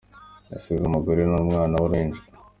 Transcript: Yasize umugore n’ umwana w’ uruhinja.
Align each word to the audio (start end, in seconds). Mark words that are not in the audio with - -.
Yasize 0.51 0.83
umugore 0.87 1.21
n’ 1.27 1.33
umwana 1.43 1.73
w’ 1.81 1.83
uruhinja. 1.87 2.21